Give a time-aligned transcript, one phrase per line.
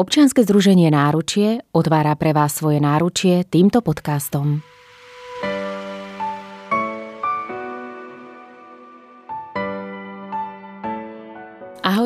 [0.00, 4.64] Občianske združenie Náručie otvára pre vás svoje náručie týmto podcastom.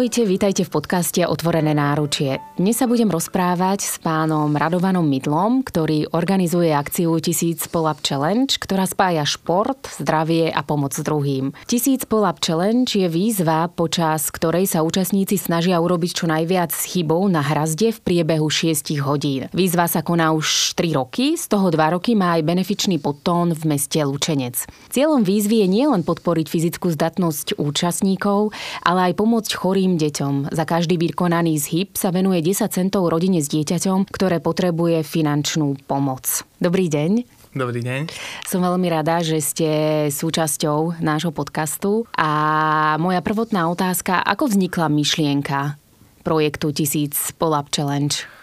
[0.05, 2.37] Ahojte, vítajte v podcaste Otvorené náručie.
[2.61, 8.85] Dnes sa budem rozprávať s pánom Radovanom Midlom, ktorý organizuje akciu Tisíc Pull-Up Challenge, ktorá
[8.85, 11.57] spája šport, zdravie a pomoc druhým.
[11.65, 17.41] Tisíc Pull-Up Challenge je výzva, počas ktorej sa účastníci snažia urobiť čo najviac chybov na
[17.41, 19.49] hrazde v priebehu 6 hodín.
[19.57, 23.73] Výzva sa koná už 3 roky, z toho 2 roky má aj benefičný podtón v
[23.73, 24.69] meste Lučenec.
[24.93, 28.53] Cieľom výzvy je nielen podporiť fyzickú zdatnosť účastníkov,
[28.85, 30.53] ale aj pomôcť chorým deťom.
[30.53, 36.45] Za každý vykonaný zhyb sa venuje 10 centov rodine s dieťaťom, ktoré potrebuje finančnú pomoc.
[36.59, 37.25] Dobrý deň.
[37.55, 38.11] Dobrý deň.
[38.51, 39.71] Som veľmi rada, že ste
[40.11, 42.03] súčasťou nášho podcastu.
[42.19, 45.79] A moja prvotná otázka, ako vznikla myšlienka
[46.27, 48.34] projektu Tisíc Pull-Up Challenge?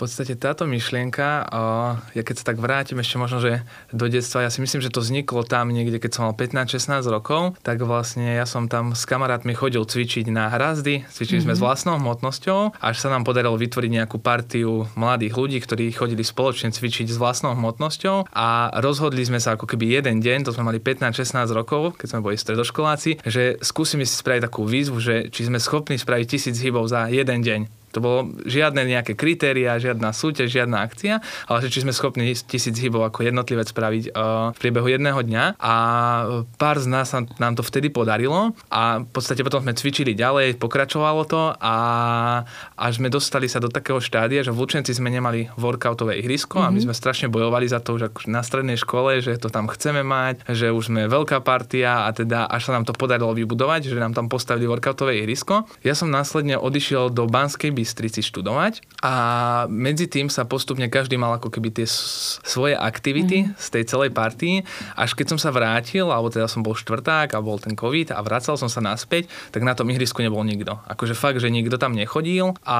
[0.00, 1.44] Podstate táto myšlienka,
[2.16, 3.60] ja keď sa tak vrátim ešte možno, že
[3.92, 7.60] do detstva, ja si myslím, že to vzniklo tam niekde, keď som mal 15-16 rokov,
[7.60, 11.52] tak vlastne ja som tam s kamarátmi chodil cvičiť na hrazdy, cvičili mm-hmm.
[11.52, 11.66] sme s mhm.
[11.66, 17.12] vlastnou hmotnosťou, až sa nám podarilo vytvoriť nejakú partiu mladých ľudí, ktorí chodili spoločne cvičiť
[17.12, 21.50] s vlastnou hmotnosťou a rozhodli sme sa ako keby jeden deň, to sme mali 15-16
[21.52, 25.98] rokov, keď sme boli stredoškoláci, že skúsime si spraviť takú výzvu, že či sme schopní
[25.98, 27.79] spraviť tisíc hybov za jeden deň.
[27.92, 31.18] To bolo žiadne nejaké kritéria, žiadna súťaž, žiadna akcia,
[31.50, 35.58] ale že či sme schopní tisíc hybov ako jednotlivec spraviť uh, v priebehu jedného dňa
[35.58, 35.74] a
[36.54, 41.22] pár z nás nám to vtedy podarilo a v podstate potom sme cvičili ďalej, pokračovalo
[41.26, 41.74] to a
[42.78, 46.70] až sme dostali sa do takého štádia, že v Lučenci sme nemali workoutové ihrisko mm-hmm.
[46.70, 46.84] a my mhm.
[46.86, 50.70] sme strašne bojovali za to, že na strednej škole, že to tam chceme mať, že
[50.70, 54.30] už sme veľká partia a teda až sa nám to podarilo vybudovať, že nám tam
[54.30, 55.66] postavili workoutové ihrisko.
[55.82, 59.14] Ja som následne odišiel do Banskej Bystrici študovať a
[59.72, 61.88] medzi tým sa postupne každý mal ako keby tie
[62.44, 63.56] svoje aktivity mm.
[63.56, 64.68] z tej celej partii.
[65.00, 68.20] Až keď som sa vrátil, alebo teda som bol štvrták a bol ten COVID a
[68.20, 70.76] vracal som sa naspäť, tak na tom ihrisku nebol nikto.
[70.84, 72.78] Akože fakt, že nikto tam nechodil a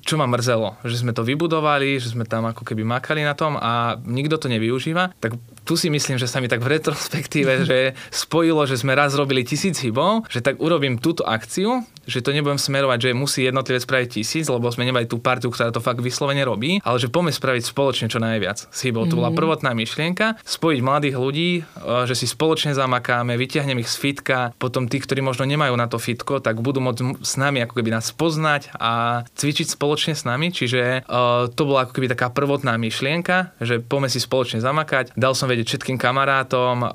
[0.00, 3.60] čo ma mrzelo, že sme to vybudovali, že sme tam ako keby makali na tom
[3.60, 5.36] a nikto to nevyužíva, tak
[5.68, 9.44] tu si myslím, že sa mi tak v retrospektíve, že spojilo, že sme raz robili
[9.44, 14.08] tisíc hybov, že tak urobím túto akciu, že to nebudem smerovať, že musí jednotlivé spraviť
[14.08, 17.62] tisíc, lebo sme nemali tú partiu, ktorá to fakt vyslovene robí, ale že poďme spraviť
[17.66, 19.04] spoločne čo najviac s hybou.
[19.04, 19.10] Mm-hmm.
[19.10, 19.38] To bola mhm.
[19.38, 21.62] prvotná myšlienka, spojiť mladých ľudí, e,
[22.06, 25.98] že si spoločne zamakáme, vyťahnem ich z fitka, potom tí, ktorí možno nemajú na to
[25.98, 30.52] fitko, tak budú môcť s nami ako keby nás poznať a cvičiť spoločne s nami,
[30.52, 35.16] čiže uh, to bola ako keby taká prvotná myšlienka, že poďme si spoločne zamakať.
[35.16, 36.90] Dal som vedieť všetkým kamarátom, uh,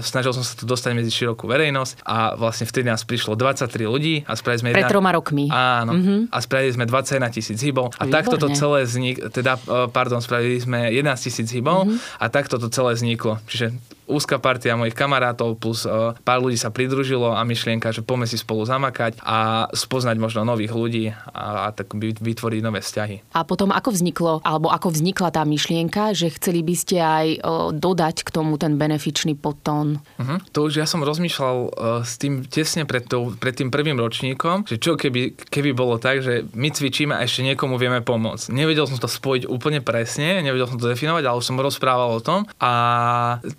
[0.00, 4.14] snažil som sa to dostať medzi širokú verejnosť a vlastne vtedy nás prišlo 23 ľudí
[4.28, 4.68] a spravili sme...
[4.76, 5.50] Pred troma rokmi.
[5.50, 5.92] Áno.
[5.96, 6.20] Mm-hmm.
[6.30, 8.12] A spravili sme 21 tisíc hybov a Výborné.
[8.12, 12.22] takto to celé vzniklo, teda, uh, pardon, spravili sme 11 tisíc hybov mm-hmm.
[12.22, 13.40] a takto to celé vzniklo.
[13.50, 13.74] Čiže
[14.06, 18.36] úzka partia mojich kamarátov plus uh, pár ľudí sa pridružilo a myšlienka, že poďme si
[18.36, 23.36] spolu zamakať a spoznať možno nových ľudí a, a tak vytvoriť nové vzťahy.
[23.36, 27.70] A potom ako vzniklo, alebo ako vznikla tá myšlienka, že chceli by ste aj uh,
[27.72, 30.00] dodať k tomu ten benefičný potón?
[30.20, 30.38] Uh-huh.
[30.52, 31.70] To už ja som rozmýšľal uh,
[32.04, 36.20] s tým tesne pred, tou, pred tým prvým ročníkom, že čo keby, keby bolo tak,
[36.20, 38.52] že my cvičíme a ešte niekomu vieme pomôcť.
[38.52, 42.20] Nevedel som to spojiť úplne presne, nevedel som to definovať, ale už som rozprával o
[42.20, 42.72] tom a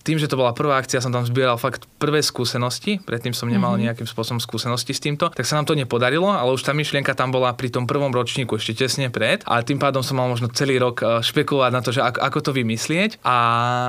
[0.04, 3.48] tým, že to to bola prvá akcia, som tam zbieral fakt prvé skúsenosti, predtým som
[3.48, 3.88] nemal mm-hmm.
[3.88, 7.32] nejakým spôsobom skúsenosti s týmto, tak sa nám to nepodarilo, ale už tá myšlienka tam
[7.32, 10.76] bola pri tom prvom ročníku ešte tesne pred a tým pádom som mal možno celý
[10.76, 13.38] rok e, špekulovať na to, že ako, ako to vymyslieť a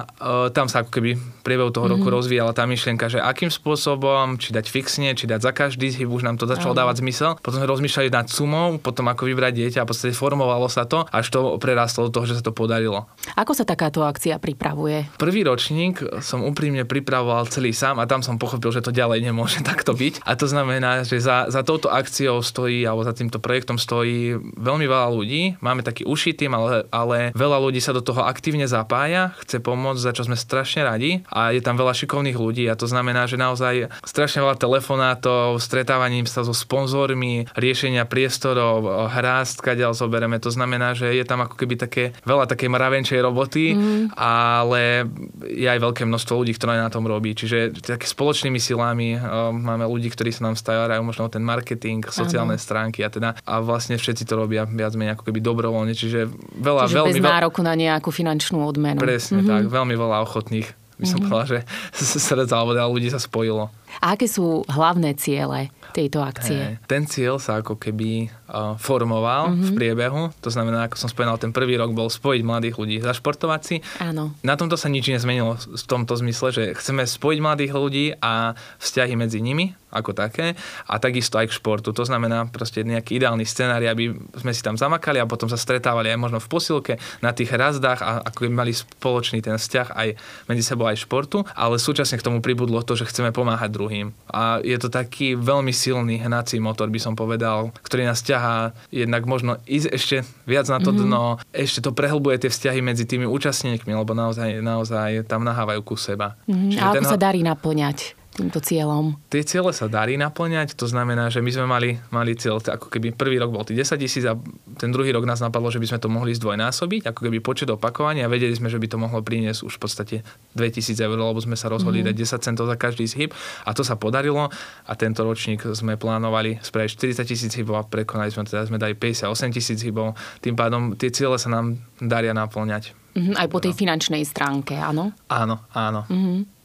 [0.07, 1.99] uh, tam sa ako keby priebehu toho mm-hmm.
[1.99, 6.23] roku rozvíjala tá myšlienka, že akým spôsobom, či dať fixne, či dať za každý už
[6.23, 7.34] nám to začalo dávať zmysel.
[7.43, 11.03] Potom sme rozmýšľali nad sumou, potom ako vybrať dieťa a v podstate formovalo sa to,
[11.11, 13.11] až to prerastlo do toho, že sa to podarilo.
[13.34, 15.11] Ako sa takáto akcia pripravuje?
[15.19, 19.24] Prvý ročník som som úprimne pripravoval celý sám a tam som pochopil, že to ďalej
[19.24, 20.20] nemôže takto byť.
[20.28, 24.84] A to znamená, že za, za touto akciou stojí, alebo za týmto projektom stojí veľmi
[24.84, 25.56] veľa ľudí.
[25.64, 30.04] Máme taký uší tým, ale, ale veľa ľudí sa do toho aktívne zapája, chce pomôcť,
[30.04, 33.41] za čo sme strašne radi a je tam veľa šikovných ľudí a to znamená, že
[33.41, 40.42] naozaj strašne veľa telefonátov, stretávaním sa so sponzormi, riešenia priestorov, hrázd, kadeľ zoberieme.
[40.42, 44.18] To znamená, že je tam ako keby také veľa takej mravenčej roboty, mm.
[44.18, 45.06] ale
[45.47, 47.39] je aj veľké množstvo množstvo ľudí, ktoré na tom robí.
[47.39, 52.03] Čiže také spoločnými silami uh, máme ľudí, ktorí sa nám starajú možno o ten marketing,
[52.11, 52.67] sociálne Áno.
[52.67, 55.95] stránky a teda a vlastne všetci to robia viac menej ako keby dobrovoľne.
[55.95, 56.27] Čiže
[56.59, 57.15] veľa, Čiže veľmi...
[57.15, 58.99] bez nároku na nejakú finančnú odmenu.
[58.99, 59.53] Presne mm-hmm.
[59.55, 60.67] tak, veľmi veľa ochotných
[60.99, 61.31] by som mm-hmm.
[61.31, 61.59] povedal, že
[62.27, 63.71] srdca alebo teda ľudí sa spojilo.
[64.03, 66.77] A aké sú hlavné ciele tejto akcie?
[66.77, 69.63] Hey, ten cieľ sa ako keby uh, formoval mm-hmm.
[69.63, 69.77] v mhm.
[69.77, 70.22] priebehu.
[70.43, 73.77] To znamená, ako som spomínal, ten prvý rok bol spojiť mladých ľudí, zašportovať si.
[74.03, 74.34] Áno.
[74.43, 79.15] Na tomto sa nič nezmenilo v tomto zmysle, že chceme spojiť mladých ľudí a vzťahy
[79.15, 81.95] medzi nimi ako také a takisto aj k športu.
[81.97, 86.13] To znamená proste nejaký ideálny scenár, aby sme si tam zamakali a potom sa stretávali
[86.13, 86.95] aj možno v posilke
[87.25, 90.09] na tých razdách a ako by mali spoločný ten vzťah aj
[90.51, 93.85] medzi sebou aj športu, ale súčasne k tomu pribudlo to, že chceme pomáhať druhým.
[94.33, 99.22] A je to taký veľmi silný hnací motor, by som povedal, ktorý nás ťahá jednak
[99.28, 100.16] možno ísť ešte
[100.48, 101.06] viac na to mm-hmm.
[101.06, 101.24] dno,
[101.54, 106.34] ešte to prehlbuje tie vzťahy medzi tými účastníkmi, lebo naozaj, naozaj tam nahávajú ku seba.
[106.50, 106.80] Mm-hmm.
[106.80, 107.04] A ako ten...
[107.04, 108.16] sa darí naplňať?
[108.36, 109.16] Týmto cieľom?
[109.33, 113.16] Tie ciele sa darí naplňať, to znamená, že my sme mali, mali cieľ, ako keby
[113.16, 114.36] prvý rok bol tých 10 tisíc a
[114.77, 118.28] ten druhý rok nás napadlo, že by sme to mohli zdvojnásobiť, ako keby počet opakovania
[118.28, 120.16] a vedeli sme, že by to mohlo priniesť už v podstate
[120.53, 122.12] 2000 eur, lebo sme sa rozhodli mm.
[122.12, 123.33] dať 10 centov za každý zhyb
[123.65, 124.53] a to sa podarilo
[124.84, 128.92] a tento ročník sme plánovali spraviť 40 tisíc hybov a prekonali sme teda sme dali
[128.92, 130.12] 58 tisíc hybov,
[130.44, 132.92] tým pádom tie ciele sa nám daria naplňať.
[133.16, 133.78] Mm-hmm, aj po tej no.
[133.80, 135.16] finančnej stránke, áno?
[135.32, 136.04] Áno, áno.
[136.04, 136.55] Mm-hmm.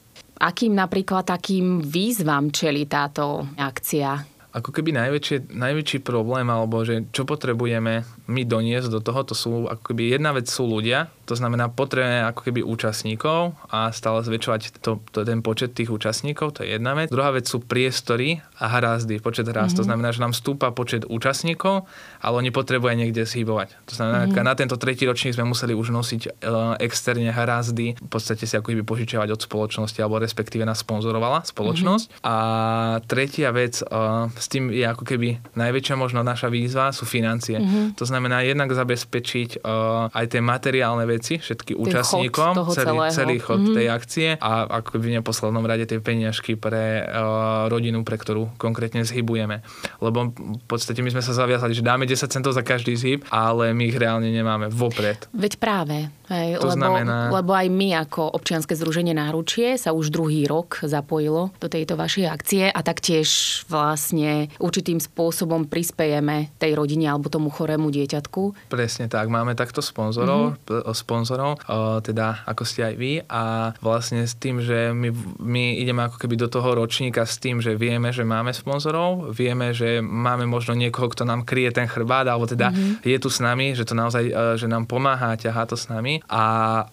[0.42, 4.26] Akým napríklad takým výzvam čeli táto akcia?
[4.52, 9.70] Ako keby najväčší, najväčší problém, alebo že čo potrebujeme my doniesť do toho, to sú
[9.70, 14.84] ako keby jedna vec sú ľudia, to znamená, potrebujeme ako keby účastníkov a stále zväčšovať
[14.84, 17.08] to, to, ten počet tých účastníkov, to je jedna vec.
[17.08, 19.72] Druhá vec sú priestory a hrazdy, počet hrazd.
[19.72, 19.80] Mm-hmm.
[19.80, 19.88] To mhm.
[19.88, 21.88] znamená, že nám stúpa počet účastníkov,
[22.20, 23.80] ale oni potrebujú niekde zhybovať.
[23.88, 24.44] To znamená, mm-hmm.
[24.44, 28.76] na tento tretí ročník sme museli už nosiť uh, externe hrazdy, v podstate si ako
[28.76, 32.08] keby požičiavať od spoločnosti, alebo respektíve nás sponzorovala spoločnosť.
[32.12, 32.28] Mm-hmm.
[32.28, 32.36] A
[33.08, 37.56] tretia vec, uh, s tým je ako keby najväčšia možno naša výzva, sú financie.
[37.56, 37.96] Mm-hmm.
[37.96, 42.98] To znamená jednak zabezpečiť uh, aj tie materiálne veci, veci, všetky ten účastníkom, chod celý,
[43.14, 43.78] celý chod mm-hmm.
[43.78, 49.06] tej akcie a ako v neposlednom rade tie peniažky pre uh, rodinu, pre ktorú konkrétne
[49.06, 49.62] zhybujeme.
[50.02, 53.78] Lebo v podstate my sme sa zaviazali, že dáme 10 centov za každý zhyb, ale
[53.78, 55.30] my ich reálne nemáme vopred.
[55.38, 56.10] Veď práve.
[56.32, 57.28] Hej, to lebo, znamená...
[57.28, 62.26] lebo aj my ako občianske združenie náručie sa už druhý rok zapojilo do tejto vašej
[62.32, 68.72] akcie a taktiež vlastne určitým spôsobom prispejeme tej rodine alebo tomu chorému dieťatku.
[68.72, 71.60] Presne tak, máme takto sponzorov, mm-hmm sponzorov,
[72.08, 75.12] teda ako ste aj vy a vlastne s tým, že my,
[75.44, 79.76] my ideme ako keby do toho ročníka s tým, že vieme, že máme sponzorov, vieme,
[79.76, 83.04] že máme možno niekoho, kto nám kryje ten chrbát, alebo teda mm-hmm.
[83.04, 86.24] je tu s nami, že to naozaj, e, že nám pomáha, ťahá to s nami,
[86.32, 86.46] a,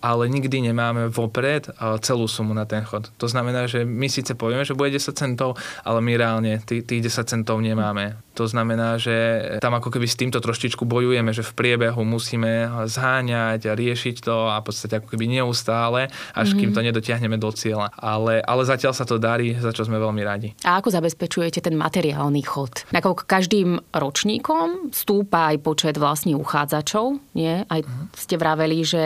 [0.03, 1.70] ale nikdy nemáme vopred e,
[2.03, 3.15] celú sumu na ten chod.
[3.23, 5.55] To znamená, že my síce povieme, že bude 10 centov,
[5.87, 8.19] ale my reálne tých, tých 10 centov nemáme.
[8.35, 9.15] To znamená, že
[9.59, 14.46] tam ako keby s týmto troštičku bojujeme, že v priebehu musíme zháňať a riešiť to
[14.46, 16.58] a v podstate ako keby neustále, až mm-hmm.
[16.58, 17.90] kým to nedotiahneme do cieľa.
[17.98, 20.54] Ale, ale zatiaľ sa to darí, za čo sme veľmi radi.
[20.62, 22.86] A ako zabezpečujete ten materiálny chod?
[22.94, 27.66] Nakoľko každým ročníkom stúpa aj počet vlastne uchádzačov, nie?
[27.66, 28.14] Aj mm-hmm.
[28.14, 29.04] ste vraveli, že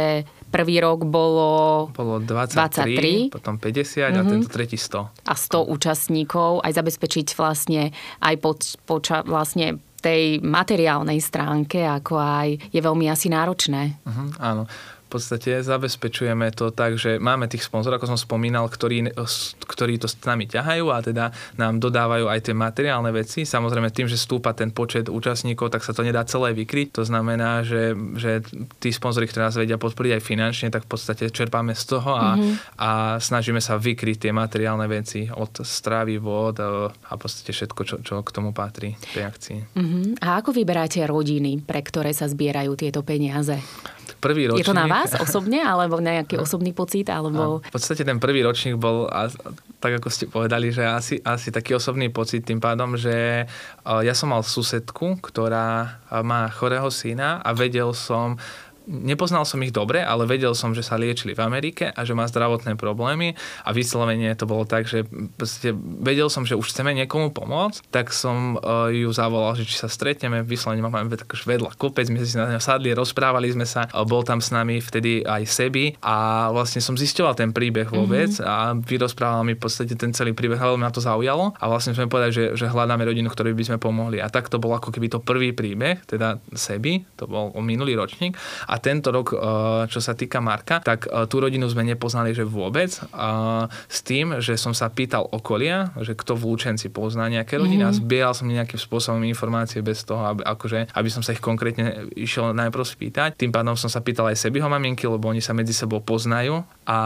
[0.53, 4.05] Prvý rok bolo, bolo 23, 23, potom 50 mm-hmm.
[4.05, 4.31] a mhm.
[4.37, 5.25] tento tretí 100.
[5.25, 12.49] A 100 účastníkov, aj zabezpečiť vlastne aj pod, poča, vlastne tej materiálnej stránke, ako aj
[12.75, 14.03] je veľmi asi náročné.
[14.03, 14.67] Uh-huh, áno
[15.13, 19.13] podstate zabezpečujeme to tak, že máme tých sponzorov, ako som spomínal, ktorí,
[19.69, 21.25] ktorí to s nami ťahajú a teda
[21.61, 23.45] nám dodávajú aj tie materiálne veci.
[23.45, 26.97] Samozrejme tým, že stúpa ten počet účastníkov, tak sa to nedá celé vykryť.
[26.97, 28.41] To znamená, že, že
[28.81, 32.35] tí sponzory, ktorí nás vedia podporiť aj finančne, tak v podstate čerpáme z toho a,
[32.35, 32.55] mm-hmm.
[32.81, 32.91] a
[33.21, 37.97] snažíme sa vykryť tie materiálne veci od stravy, vod e, a v podstate všetko, čo,
[38.01, 39.59] čo k tomu patrí tej akcii.
[39.77, 40.05] Mm-hmm.
[40.25, 43.59] A ako vyberáte rodiny, pre ktoré sa zbierajú tieto peniaze?
[44.23, 44.63] Prvý ročník...
[44.63, 47.11] Je to na vás osobne, alebo nejaký osobný pocit?
[47.11, 47.59] Alebo...
[47.59, 49.11] v podstate ten prvý ročník bol,
[49.83, 53.51] tak ako ste povedali, že asi, asi taký osobný pocit tým pádom, že
[53.83, 58.39] ja som mal susedku, ktorá má chorého syna a vedel som,
[58.87, 62.27] nepoznal som ich dobre, ale vedel som, že sa liečili v Amerike a že má
[62.27, 63.35] zdravotné problémy.
[63.67, 65.07] A vyslovene to bolo tak, že
[66.03, 69.89] vedel som, že už chceme niekomu pomôcť, tak som uh, ju zavolal, že či sa
[69.91, 73.87] stretneme, vyslovene máme tak vedľa kopec, my sme si na ňa sadli, rozprávali sme sa,
[73.91, 78.31] uh, bol tam s nami vtedy aj Sebi a vlastne som zisťoval ten príbeh vôbec
[78.31, 78.49] mm-hmm.
[78.49, 81.55] a vyrozprával mi v podstate ten celý príbeh, veľmi ma to zaujalo.
[81.59, 84.19] A vlastne sme povedali, že, že hľadáme rodinu, ktorej by sme pomohli.
[84.19, 88.35] A tak to bol ako keby to prvý príbeh, teda Sebi, to bol minulý ročník
[88.73, 89.37] A tento rok,
[89.93, 92.89] čo sa týka Marka, tak tú rodinu sme nepoznali, že vôbec.
[93.93, 97.97] S tým, že som sa pýtal okolia, že kto v Lučenci pozná nejaké rodiny mm-hmm.
[97.97, 102.09] a zbieral som nejakým spôsobom informácie bez toho, aby, akože, aby som sa ich konkrétne
[102.17, 103.37] išiel najprv spýtať.
[103.37, 106.99] Tým pádom som sa pýtal aj sebiho maminky, lebo oni sa medzi sebou poznajú a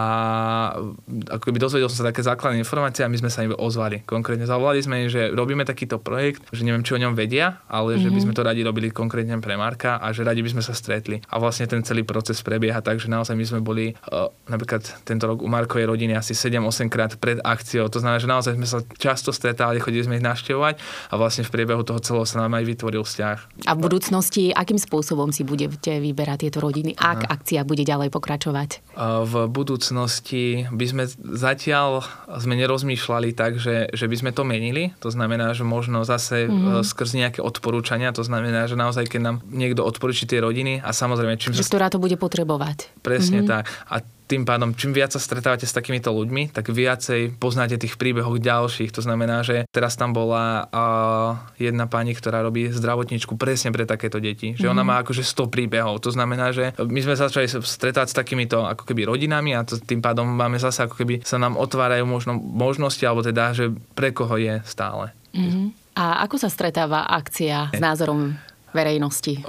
[1.33, 4.05] ako by dozvedel som sa také základné informácie a my sme sa im ozvali.
[4.05, 7.97] Konkrétne zavolali sme im, že robíme takýto projekt, že neviem, či o ňom vedia, ale
[7.97, 8.05] mm-hmm.
[8.05, 8.25] že by mhm.
[8.29, 11.25] sme to radi robili konkrétne pre Marka a že radi by sme sa stretli.
[11.33, 15.25] A vlastne ten celý proces prebieha tak, že naozaj my sme boli uh, napríklad tento
[15.25, 17.89] rok u Markovej rodiny asi 7-8 krát pred akciou.
[17.89, 20.75] To znamená, že naozaj sme sa často stretali, chodili sme ich navštevovať
[21.09, 23.65] a vlastne v priebehu toho celého sa nám aj vytvoril vzťah.
[23.65, 27.33] A v budúcnosti, akým spôsobom si budete vyberať tieto rodiny, ak Aha.
[27.41, 28.93] akcia bude ďalej pokračovať?
[28.93, 32.05] Uh, v budúcnosti by sme zatiaľ
[32.37, 34.91] sme nerozmýšľali tak, že, že by sme to menili.
[35.01, 36.83] To znamená, že možno zase mm-hmm.
[36.83, 38.11] skrz nejaké odporúčania.
[38.17, 41.39] To znamená, že naozaj, keď nám niekto odporúči tie rodiny a samozrejme...
[41.47, 41.71] Čím že sa...
[41.71, 42.91] Ktorá to bude potrebovať.
[43.07, 43.51] Presne mm-hmm.
[43.51, 43.71] tak.
[43.87, 48.43] A tým pádom, čím viac sa stretávate s takýmito ľuďmi, tak viacej poznáte tých príbehov
[48.43, 48.91] ďalších.
[48.99, 54.19] To znamená, že teraz tam bola uh, jedna pani, ktorá robí zdravotníčku presne pre takéto
[54.19, 54.59] deti.
[54.59, 54.75] Že mm-hmm.
[54.75, 54.89] ona mhm.
[54.91, 56.03] má akože 100 príbehov.
[56.03, 60.03] To znamená, že my sme začali stretať s takýmito ako keby rodinami a to, tým
[60.03, 64.35] pádom máme zase ako keby sa nám otvárajú možno možnosti, alebo teda, že pre koho
[64.43, 65.15] je stále.
[65.31, 65.87] Mm-hmm.
[65.97, 68.35] A ako sa stretáva akcia s názorom
[68.75, 69.41] verejnosti?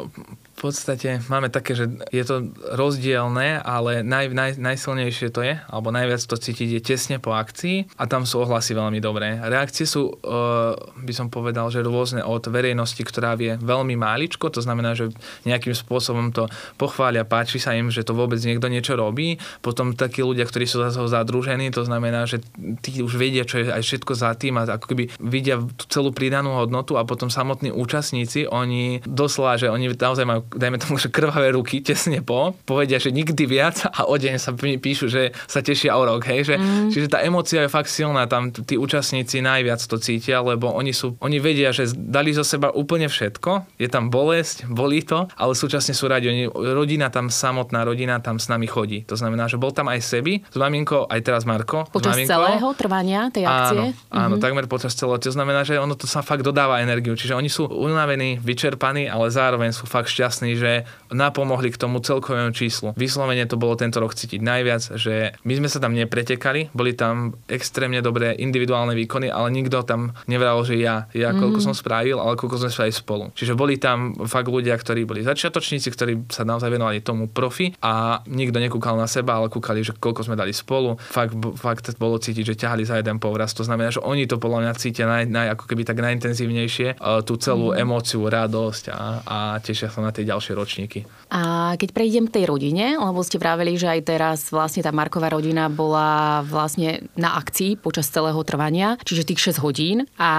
[0.58, 5.94] V podstate máme také, že je to rozdielne, ale naj, naj, najsilnejšie to je, alebo
[5.94, 9.38] najviac to cítiť je tesne po akcii a tam sú ohlasy veľmi dobré.
[9.38, 14.66] Reakcie sú, uh, by som povedal, že rôzne od verejnosti, ktorá vie veľmi máličko, to
[14.66, 15.14] znamená, že
[15.46, 16.50] nejakým spôsobom to
[16.82, 19.38] pochvália, páči sa im, že to vôbec niekto niečo robí.
[19.62, 22.42] Potom takí ľudia, ktorí sú zase zadružení, to znamená, že
[22.82, 26.10] tí už vedia, čo je aj všetko za tým a ako keby vidia tú celú
[26.10, 31.12] pridanú hodnotu a potom samotní účastníci, oni doslova, že oni naozaj majú dajme tomu, že
[31.12, 35.60] krvavé ruky tesne po, povedia, že nikdy viac a o deň sa píšu, že sa
[35.60, 36.90] tešia o rok, hej, že, mm.
[36.94, 41.18] čiže tá emocia je fakt silná, tam tí účastníci najviac to cítia, lebo oni sú,
[41.20, 45.98] oni vedia, že dali zo seba úplne všetko, je tam bolesť, bolí to, ale súčasne
[45.98, 49.08] sú radi, oni, rodina tam, samotná rodina tam s nami chodí.
[49.10, 51.90] To znamená, že bol tam aj sebi, s maminkou, aj teraz Marko.
[51.90, 53.96] Počas celého trvania tej akcie?
[53.96, 54.44] Áno, áno mm-hmm.
[54.44, 55.18] takmer počas celého.
[55.18, 57.18] To znamená, že ono to sa fakt dodáva energiu.
[57.18, 61.98] Čiže oni sú unavení, vyčerpaní, ale zároveň sú fakt šťastní šťastní, že napomohli k tomu
[61.98, 62.94] celkovému číslu.
[62.94, 67.34] Vyslovene to bolo tento rok cítiť najviac, že my sme sa tam nepretekali, boli tam
[67.50, 71.42] extrémne dobré individuálne výkony, ale nikto tam nevral, že ja, ja mm.
[71.42, 73.26] koľko som spravil, ale koľko sme spravili spolu.
[73.34, 78.22] Čiže boli tam fakt ľudia, ktorí boli začiatočníci, ktorí sa naozaj venovali tomu profi a
[78.30, 81.00] nikto nekúkal na seba, ale kúkali, že koľko sme dali spolu.
[81.00, 83.58] Fakt, fakt bolo cítiť, že ťahali za jeden povraz.
[83.58, 87.24] To znamená, že oni to podľa mňa cítia naj, naj, ako keby tak najintenzívnejšie, uh,
[87.24, 87.80] tú celú mm.
[87.80, 91.00] emóciu, radosť a, a tešia sa na tie ďalšie ročníky.
[91.32, 95.32] A keď prejdem k tej rodine, lebo ste vraveli, že aj teraz vlastne tá Marková
[95.32, 100.32] rodina bola vlastne na akcii počas celého trvania, čiže tých 6 hodín a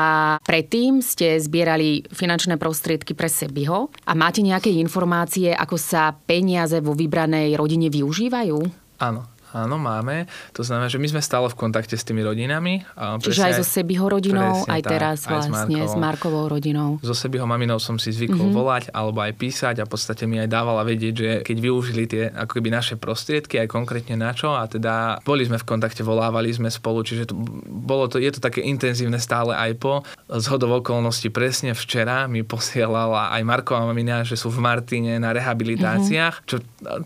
[0.45, 6.93] predtým ste zbierali finančné prostriedky pre Sebiho a máte nejaké informácie, ako sa peniaze vo
[6.93, 8.59] vybranej rodine využívajú?
[8.99, 10.29] Áno, Áno, máme.
[10.53, 12.85] To znamená, že my sme stále v kontakte s tými rodinami.
[12.97, 17.01] Čiže aj so Sebiho rodinou, aj tak, teraz aj vlastne s, s Markovou rodinou.
[17.01, 18.59] So Sebiho maminou som si zvykol mm-hmm.
[18.61, 22.23] volať alebo aj písať a v podstate mi aj dávala vedieť, že keď využili tie
[22.29, 26.53] ako keby naše prostriedky, aj konkrétne na čo a teda boli sme v kontakte, volávali
[26.53, 30.05] sme spolu, čiže to, bolo to, je to také intenzívne stále aj po.
[30.29, 35.33] Z hodov okolností presne včera mi posielala aj Marková mamina, že sú v Martine na
[35.33, 36.49] rehabilitáciách, mm-hmm.
[36.51, 36.57] čo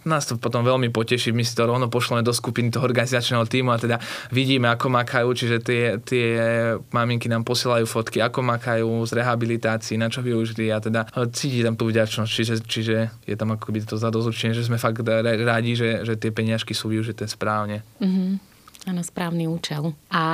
[0.02, 3.44] nás to potom veľmi poteší, my si to rovno pošleme do do skupiny toho organizačného
[3.44, 3.96] týmu a teda
[4.32, 6.26] vidíme, ako makajú, čiže tie, tie
[6.88, 11.04] maminky nám posielajú fotky, ako makajú z rehabilitácií, na čo využili a teda
[11.36, 12.96] cíti tam tú vďačnosť, čiže, čiže
[13.28, 17.28] je tam akoby to zadozučenie, že sme fakt rádi, že, že tie peniažky sú využité
[17.28, 17.84] správne.
[18.00, 18.51] Mm-hmm
[18.90, 19.94] na správny účel.
[20.10, 20.24] A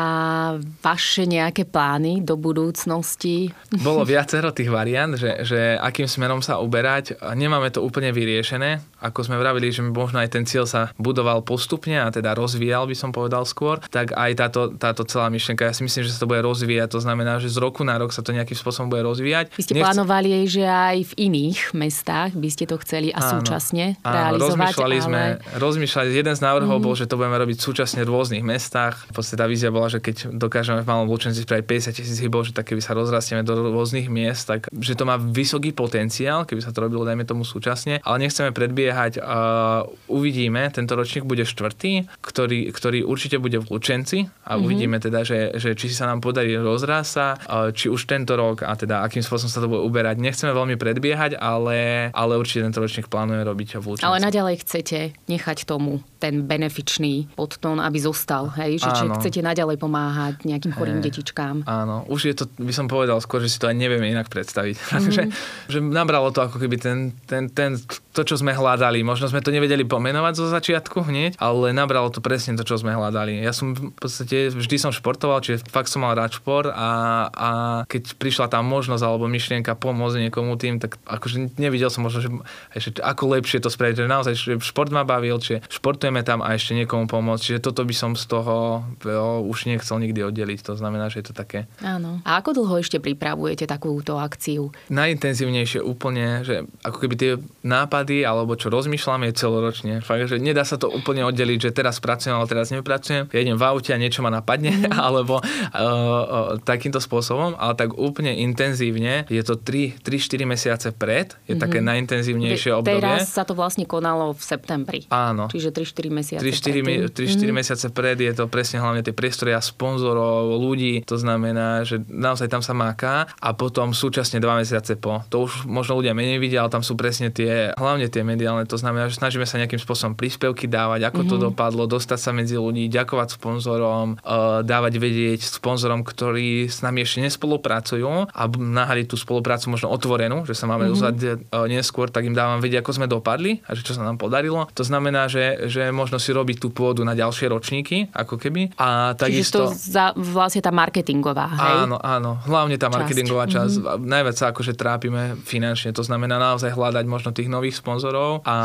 [0.80, 3.52] vaše nejaké plány do budúcnosti?
[3.84, 7.20] Bolo viacero tých variant, že, že akým smerom sa uberať.
[7.36, 8.80] Nemáme to úplne vyriešené.
[9.04, 12.96] Ako sme vravili, že možno aj ten cieľ sa budoval postupne a teda rozvíjal, by
[12.96, 16.30] som povedal skôr, tak aj táto, táto celá myšlienka, ja si myslím, že sa to
[16.30, 16.88] bude rozvíjať.
[16.96, 19.52] To znamená, že z roku na rok sa to nejakým spôsobom bude rozvíjať.
[19.54, 19.84] Vy ste Nechce...
[19.86, 24.72] plánovali, že aj v iných mestách by ste to chceli a áno, súčasne áno, realizovať.
[24.74, 25.04] Rozmýšľali ale...
[25.04, 25.22] sme,
[25.60, 26.84] rozmýšľali, jeden z návrhov mm.
[26.84, 29.11] bol, že to budeme robiť súčasne rôznych rôznych mestách.
[29.11, 32.47] V podstate tá vízia bola, že keď dokážeme v malom Lučenci spraviť 50 tisíc hybov,
[32.47, 36.62] že tak keby sa rozrastieme do rôznych miest, tak že to má vysoký potenciál, keby
[36.62, 39.18] sa to robilo, dajme tomu súčasne, ale nechceme predbiehať.
[39.18, 44.62] Uh, uvidíme, tento ročník bude štvrtý, ktorý, ktorý určite bude v Lučenci a mm-hmm.
[44.62, 48.62] uvidíme teda, že, že či sa nám podarí rozrásť sa, uh, či už tento rok
[48.62, 50.23] a teda akým spôsobom sa to bude uberať.
[50.23, 54.07] Nechceme veľmi predbiehať, ale, ale určite tento ročník plánujeme robiť v Lučenci.
[54.07, 58.27] Ale naďalej chcete nechať tomu ten benefičný podtón, aby zostal,
[58.61, 58.85] hej?
[58.85, 61.64] Že či chcete naďalej pomáhať nejakým chorým detičkám.
[61.64, 64.76] Áno, už je to, by som povedal skôr, že si to aj nevieme inak predstaviť.
[64.99, 65.14] Mm-hmm.
[65.14, 65.23] že,
[65.70, 67.78] že nabralo to ako keby ten, ten, ten,
[68.18, 69.06] to, čo sme hľadali.
[69.06, 72.90] Možno sme to nevedeli pomenovať zo začiatku hneď, ale nabralo to presne to, čo sme
[72.90, 73.38] hľadali.
[73.38, 76.90] Ja som v podstate vždy som športoval, čiže fakt som mal rád šport a,
[77.30, 77.50] a
[77.87, 82.30] keď prišla tá možnosť alebo myšlienka pomôcť niekomu tým, tak akože nevidel som možno, že,
[82.75, 86.58] že ako lepšie to spraviť, že naozaj že šport ma bavil, čiže športujeme tam a
[86.58, 90.75] ešte niekomu pomôcť, čiže toto by som z toho jo, už nechcel nikdy oddeliť, to
[90.75, 91.70] znamená, že je to také.
[91.87, 92.18] Áno.
[92.26, 94.75] A ako dlho ešte pripravujete takúto akciu?
[94.90, 97.32] Najintenzívnejšie úplne, že ako keby tie
[97.62, 99.94] nápady alebo čo rozmýšľam je celoročne.
[100.00, 103.28] Fakt, že nedá sa to úplne oddeliť, že teraz pracujem, ale teraz nepracujem.
[103.30, 104.94] Ja idem v aute a niečo ma napadne, mm.
[105.06, 110.04] alebo uh, uh, takýmto spôsobom, ale tak úplne intenzívne je to 3-4
[110.46, 111.62] mesiace pred, je mm-hmm.
[111.62, 113.02] také najintenzívnejšie obdobie.
[113.02, 115.00] Teraz sa to vlastne konalo v septembri.
[115.10, 115.50] Áno.
[115.50, 117.50] Čiže 3-4 mesiace 3-4, 3-4 mm-hmm.
[117.52, 122.46] mesiace pred je to presne hlavne tie priestory a sponzorov, ľudí, to znamená, že naozaj
[122.46, 125.24] tam sa máka a potom súčasne 2 mesiace po.
[125.32, 128.78] To už možno ľudia menej vidia, ale tam sú presne tie, hlavne tie mediálne, to
[128.78, 131.32] znamená, že snažíme sa nejakým spôsobom príspevky dávať, ako mm-hmm.
[131.34, 131.44] to mhm.
[131.50, 137.26] dopadlo, dostať sa medzi ľudí, ďakovať sponzorom, uh, dávať vedieť sponzorom, ktorí s nami ešte
[137.26, 140.94] nespolupracujú a nahali tú spoluprácu možno otvorenú, že sa máme mm-hmm.
[140.94, 144.20] uzvať uh, neskôr, tak im dávam vedieť, ako sme dopadli a že čo sa nám
[144.20, 144.68] podarilo.
[144.76, 148.76] To znamená, že, že možno si robiť tú pôdu na ďalšie ročníky, ako keby.
[148.76, 149.72] A takisto...
[149.72, 151.76] Čiže to za, vlastne tá marketingová, hej?
[151.88, 152.36] Áno, áno.
[152.44, 153.74] Hlavne tá marketingová časť.
[153.80, 154.04] Mm-hmm.
[154.04, 155.94] Najviac sa akože trápime finančne.
[155.96, 158.56] To znamená naozaj hľadať možno tých nových sponzorov a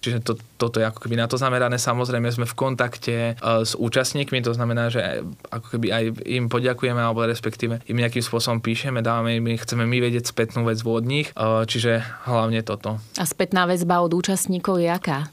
[0.00, 1.76] čiže to, toto je ako keby na to zamerané.
[1.76, 6.98] Samozrejme sme v kontakte uh, s účastníkmi, to znamená, že ako keby aj im poďakujeme
[6.98, 11.28] alebo respektíve im nejakým spôsobom píšeme, dávame im, chceme my vedieť spätnú väzbu od nich,
[11.36, 12.96] uh, čiže hlavne toto.
[13.20, 15.28] A spätná väzba od účastníkov je aká?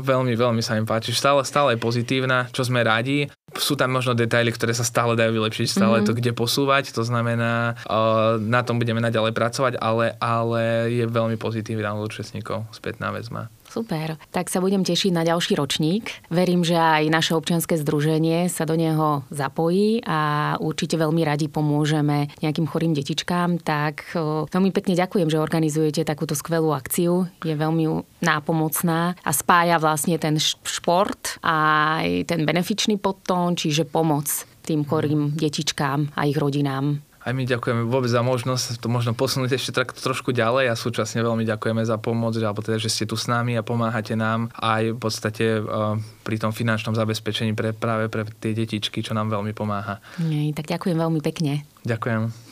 [0.00, 1.12] Veľmi, veľmi sa im páči.
[1.12, 3.28] Stále, stále je pozitívna, čo sme radi.
[3.60, 6.08] Sú tam možno detaily, ktoré sa stále dajú vylepšiť, stále mm-hmm.
[6.08, 11.36] to kde posúvať, to znamená, uh, na tom budeme naďalej pracovať, ale, ale je veľmi
[11.36, 13.52] pozitívna od účastníkov spätná väzba.
[13.70, 14.18] Super.
[14.34, 16.26] Tak sa budem tešiť na ďalší ročník.
[16.26, 22.34] Verím, že aj naše občianske združenie sa do neho zapojí a určite veľmi radi pomôžeme
[22.42, 23.62] nejakým chorým detičkám.
[23.62, 24.18] Tak
[24.50, 27.30] veľmi pekne ďakujem, že organizujete takúto skvelú akciu.
[27.46, 31.56] Je veľmi nápomocná a spája vlastne ten šport a
[32.02, 34.26] aj ten benefičný podtón, čiže pomoc
[34.66, 37.09] tým chorým detičkám a ich rodinám.
[37.20, 41.20] Aj my ďakujeme vôbec za možnosť to možno posunúť ešte tak trošku ďalej a súčasne
[41.20, 44.96] veľmi ďakujeme za pomoc, alebo teda, že ste tu s nami a pomáhate nám aj
[44.96, 49.52] v podstate uh, pri tom finančnom zabezpečení pre, práve pre tie detičky, čo nám veľmi
[49.52, 50.00] pomáha.
[50.16, 51.68] Nie, tak ďakujem veľmi pekne.
[51.84, 52.48] Ďakujem.